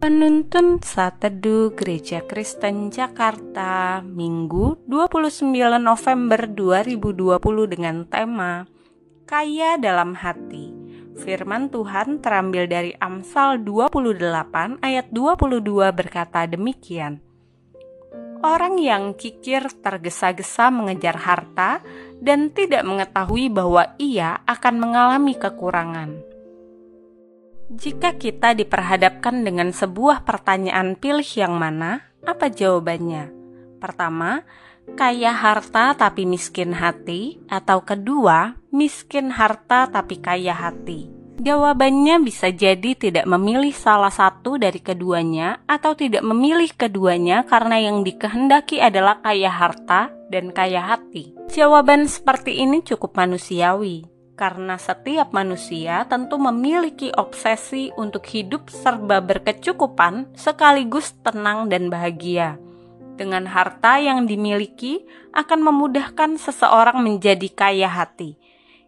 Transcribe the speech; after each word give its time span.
Penuntun 0.00 0.80
Saat 0.80 1.20
Teduh 1.20 1.76
Gereja 1.76 2.24
Kristen 2.24 2.88
Jakarta 2.88 4.00
Minggu 4.00 4.80
29 4.88 5.44
November 5.76 6.48
2020 6.48 7.36
dengan 7.68 8.08
tema 8.08 8.64
Kaya 9.28 9.76
dalam 9.76 10.16
hati 10.16 10.72
Firman 11.20 11.68
Tuhan 11.68 12.24
terambil 12.24 12.64
dari 12.64 12.96
Amsal 12.96 13.60
28 13.60 14.80
ayat 14.80 15.12
22 15.12 15.68
berkata 15.92 16.48
demikian 16.48 17.20
Orang 18.40 18.80
yang 18.80 19.12
kikir 19.12 19.68
tergesa-gesa 19.84 20.72
mengejar 20.72 21.20
harta 21.20 21.84
dan 22.24 22.48
tidak 22.48 22.88
mengetahui 22.88 23.52
bahwa 23.52 23.92
ia 24.00 24.40
akan 24.48 24.80
mengalami 24.80 25.36
kekurangan 25.36 26.29
jika 27.70 28.18
kita 28.18 28.58
diperhadapkan 28.58 29.46
dengan 29.46 29.70
sebuah 29.70 30.26
pertanyaan 30.26 30.98
pilih 30.98 31.26
yang 31.38 31.54
mana, 31.54 32.02
apa 32.26 32.50
jawabannya? 32.50 33.30
Pertama, 33.78 34.42
kaya 34.98 35.30
harta 35.30 35.94
tapi 35.94 36.26
miskin 36.26 36.74
hati, 36.74 37.38
atau 37.46 37.86
kedua, 37.86 38.58
miskin 38.74 39.30
harta 39.30 39.86
tapi 39.86 40.18
kaya 40.18 40.50
hati. 40.50 41.06
Jawabannya 41.40 42.20
bisa 42.20 42.52
jadi 42.52 42.92
tidak 42.92 43.24
memilih 43.24 43.72
salah 43.72 44.12
satu 44.12 44.60
dari 44.60 44.82
keduanya, 44.82 45.64
atau 45.64 45.96
tidak 45.96 46.20
memilih 46.20 46.68
keduanya 46.74 47.48
karena 47.48 47.80
yang 47.80 48.04
dikehendaki 48.04 48.76
adalah 48.82 49.24
kaya 49.24 49.48
harta 49.48 50.12
dan 50.28 50.52
kaya 50.52 50.84
hati. 50.84 51.32
Jawaban 51.48 52.04
seperti 52.10 52.60
ini 52.60 52.84
cukup 52.84 53.16
manusiawi, 53.16 54.04
karena 54.40 54.80
setiap 54.80 55.36
manusia 55.36 56.08
tentu 56.08 56.40
memiliki 56.40 57.12
obsesi 57.12 57.92
untuk 58.00 58.24
hidup 58.24 58.72
serba 58.72 59.20
berkecukupan 59.20 60.32
sekaligus 60.32 61.12
tenang 61.20 61.68
dan 61.68 61.92
bahagia. 61.92 62.56
Dengan 63.20 63.44
harta 63.44 64.00
yang 64.00 64.24
dimiliki 64.24 65.04
akan 65.36 65.60
memudahkan 65.60 66.40
seseorang 66.40 67.04
menjadi 67.04 67.52
kaya 67.52 67.92
hati. 67.92 68.40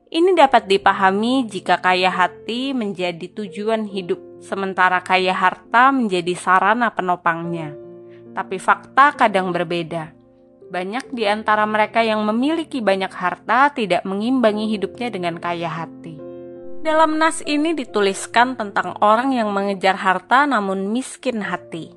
Ini 0.08 0.32
dapat 0.32 0.72
dipahami 0.72 1.44
jika 1.44 1.84
kaya 1.84 2.08
hati 2.08 2.72
menjadi 2.72 3.28
tujuan 3.36 3.84
hidup, 3.84 4.40
sementara 4.40 5.04
kaya 5.04 5.36
harta 5.36 5.92
menjadi 5.92 6.32
sarana 6.32 6.96
penopangnya. 6.96 7.76
Tapi 8.32 8.56
fakta 8.56 9.12
kadang 9.12 9.52
berbeda 9.52 10.21
banyak 10.72 11.12
di 11.12 11.28
antara 11.28 11.68
mereka 11.68 12.00
yang 12.00 12.24
memiliki 12.24 12.80
banyak 12.80 13.12
harta 13.12 13.68
tidak 13.76 14.08
mengimbangi 14.08 14.72
hidupnya 14.72 15.12
dengan 15.12 15.36
kaya 15.36 15.68
hati. 15.68 16.16
Dalam 16.80 17.20
nas 17.20 17.44
ini 17.44 17.76
dituliskan 17.76 18.56
tentang 18.56 18.96
orang 19.04 19.36
yang 19.36 19.52
mengejar 19.52 20.00
harta 20.00 20.48
namun 20.48 20.88
miskin 20.88 21.44
hati. 21.44 21.92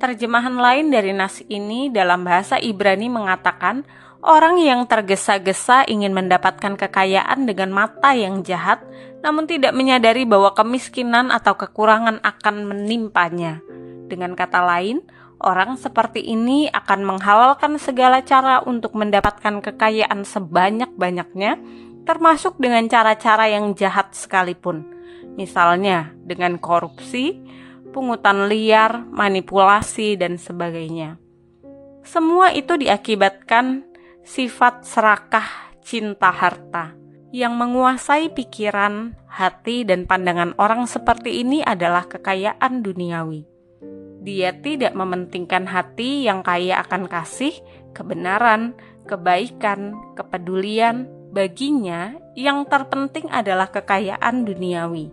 Terjemahan 0.00 0.56
lain 0.56 0.88
dari 0.88 1.12
nas 1.12 1.44
ini 1.52 1.92
dalam 1.92 2.24
bahasa 2.24 2.56
Ibrani 2.56 3.12
mengatakan 3.12 3.84
orang 4.24 4.56
yang 4.56 4.88
tergesa-gesa 4.88 5.84
ingin 5.86 6.16
mendapatkan 6.16 6.80
kekayaan 6.80 7.44
dengan 7.44 7.70
mata 7.76 8.16
yang 8.16 8.40
jahat 8.40 8.80
namun 9.20 9.44
tidak 9.44 9.76
menyadari 9.76 10.24
bahwa 10.24 10.56
kemiskinan 10.56 11.28
atau 11.28 11.60
kekurangan 11.60 12.24
akan 12.24 12.56
menimpanya. 12.72 13.60
Dengan 14.04 14.36
kata 14.36 14.60
lain, 14.64 15.00
Orang 15.44 15.76
seperti 15.76 16.24
ini 16.24 16.72
akan 16.72 17.04
menghalalkan 17.04 17.76
segala 17.76 18.24
cara 18.24 18.64
untuk 18.64 18.96
mendapatkan 18.96 19.60
kekayaan 19.60 20.24
sebanyak-banyaknya, 20.24 21.60
termasuk 22.08 22.56
dengan 22.56 22.88
cara-cara 22.88 23.52
yang 23.52 23.76
jahat 23.76 24.16
sekalipun. 24.16 24.88
Misalnya 25.36 26.16
dengan 26.24 26.56
korupsi, 26.56 27.44
pungutan 27.92 28.48
liar, 28.48 29.04
manipulasi, 29.04 30.16
dan 30.16 30.40
sebagainya. 30.40 31.20
Semua 32.08 32.48
itu 32.56 32.80
diakibatkan 32.80 33.84
sifat 34.24 34.88
serakah 34.88 35.44
cinta 35.84 36.32
harta 36.32 36.96
yang 37.36 37.52
menguasai 37.60 38.32
pikiran, 38.32 39.12
hati, 39.28 39.84
dan 39.84 40.08
pandangan 40.08 40.56
orang 40.56 40.88
seperti 40.88 41.44
ini 41.44 41.60
adalah 41.60 42.08
kekayaan 42.08 42.80
duniawi. 42.80 43.53
Dia 44.24 44.56
tidak 44.56 44.96
mementingkan 44.96 45.68
hati 45.68 46.24
yang 46.24 46.40
kaya 46.40 46.80
akan 46.80 47.12
kasih, 47.12 47.52
kebenaran, 47.92 48.72
kebaikan, 49.04 49.92
kepedulian. 50.16 51.12
Baginya, 51.34 52.14
yang 52.38 52.64
terpenting 52.64 53.28
adalah 53.28 53.68
kekayaan 53.68 54.48
duniawi. 54.48 55.12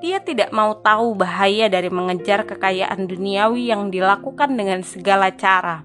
Dia 0.00 0.18
tidak 0.24 0.50
mau 0.56 0.80
tahu 0.80 1.12
bahaya 1.12 1.68
dari 1.68 1.92
mengejar 1.92 2.48
kekayaan 2.48 3.04
duniawi 3.04 3.68
yang 3.68 3.92
dilakukan 3.92 4.50
dengan 4.56 4.80
segala 4.80 5.30
cara. 5.30 5.84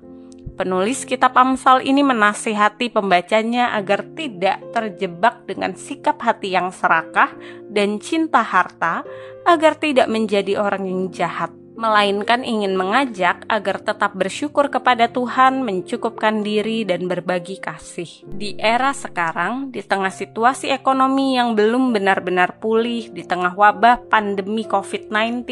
Penulis 0.55 1.03
kitab 1.03 1.35
Amsal 1.35 1.83
ini 1.83 1.99
menasihati 1.99 2.87
pembacanya 2.87 3.75
agar 3.75 4.07
tidak 4.15 4.63
terjebak 4.71 5.43
dengan 5.43 5.75
sikap 5.75 6.15
hati 6.23 6.55
yang 6.55 6.71
serakah 6.71 7.35
dan 7.67 7.99
cinta 7.99 8.39
harta, 8.39 9.03
agar 9.43 9.75
tidak 9.75 10.07
menjadi 10.07 10.55
orang 10.55 10.87
yang 10.87 11.11
jahat 11.11 11.51
melainkan 11.75 12.47
ingin 12.47 12.79
mengajak 12.79 13.43
agar 13.51 13.83
tetap 13.83 14.15
bersyukur 14.15 14.71
kepada 14.71 15.11
Tuhan, 15.11 15.61
mencukupkan 15.61 16.39
diri, 16.39 16.87
dan 16.87 17.11
berbagi 17.11 17.59
kasih. 17.59 18.23
Di 18.25 18.55
era 18.55 18.95
sekarang, 18.95 19.75
di 19.75 19.83
tengah 19.83 20.11
situasi 20.11 20.71
ekonomi 20.71 21.35
yang 21.35 21.53
belum 21.53 21.91
benar-benar 21.91 22.63
pulih, 22.63 23.11
di 23.11 23.27
tengah 23.27 23.53
wabah 23.53 24.07
pandemi 24.07 24.63
COVID-19, 24.63 25.43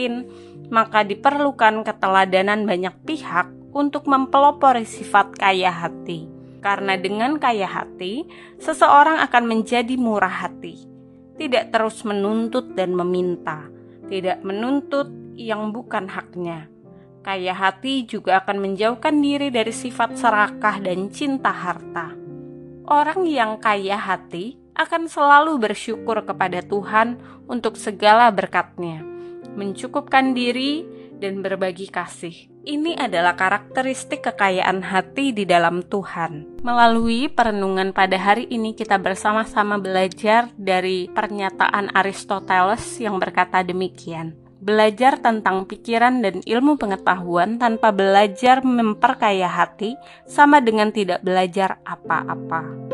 maka 0.72 1.04
diperlukan 1.04 1.84
keteladanan 1.84 2.64
banyak 2.64 2.96
pihak 3.04 3.52
untuk 3.76 4.08
mempelopori 4.08 4.88
sifat 4.88 5.36
kaya 5.36 5.70
hati. 5.70 6.32
Karena 6.64 6.96
dengan 6.96 7.36
kaya 7.36 7.68
hati, 7.68 8.24
seseorang 8.56 9.20
akan 9.20 9.44
menjadi 9.44 10.00
murah 10.00 10.48
hati, 10.48 10.88
tidak 11.36 11.76
terus 11.76 12.08
menuntut 12.08 12.72
dan 12.72 12.96
meminta, 12.96 13.68
tidak 14.08 14.40
menuntut 14.48 15.23
yang 15.38 15.74
bukan 15.74 16.10
haknya. 16.10 16.70
Kaya 17.24 17.56
hati 17.56 18.04
juga 18.04 18.44
akan 18.44 18.60
menjauhkan 18.60 19.16
diri 19.24 19.48
dari 19.48 19.72
sifat 19.72 20.20
serakah 20.20 20.84
dan 20.84 21.08
cinta 21.08 21.56
harta. 21.56 22.12
Orang 22.84 23.24
yang 23.24 23.64
kaya 23.64 23.96
hati 23.96 24.60
akan 24.76 25.08
selalu 25.08 25.56
bersyukur 25.56 26.20
kepada 26.28 26.60
Tuhan 26.60 27.16
untuk 27.48 27.80
segala 27.80 28.28
berkatnya, 28.28 29.00
mencukupkan 29.56 30.36
diri, 30.36 30.84
dan 31.24 31.40
berbagi 31.40 31.88
kasih. 31.88 32.52
Ini 32.68 33.00
adalah 33.00 33.40
karakteristik 33.40 34.28
kekayaan 34.28 34.84
hati 34.84 35.32
di 35.32 35.48
dalam 35.48 35.80
Tuhan. 35.88 36.60
Melalui 36.60 37.32
perenungan 37.32 37.96
pada 37.96 38.20
hari 38.20 38.52
ini, 38.52 38.76
kita 38.76 39.00
bersama-sama 39.00 39.80
belajar 39.80 40.52
dari 40.60 41.08
pernyataan 41.08 41.96
Aristoteles 41.96 42.84
yang 43.00 43.20
berkata 43.24 43.64
demikian: 43.64 44.36
belajar 44.64 45.20
tentang 45.20 45.68
pikiran 45.68 46.24
dan 46.24 46.40
ilmu 46.40 46.80
pengetahuan 46.80 47.60
tanpa 47.60 47.92
belajar 47.92 48.64
memperkaya 48.64 49.52
hati 49.52 50.00
sama 50.24 50.64
dengan 50.64 50.96
tidak 50.96 51.20
belajar 51.20 51.84
apa-apa. 51.84 52.93